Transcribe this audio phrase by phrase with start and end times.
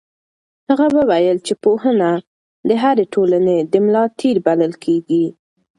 [0.69, 2.09] هغه وویل چې پوهنه
[2.67, 5.25] د هرې ټولنې د ملا تیر بلل کېږي.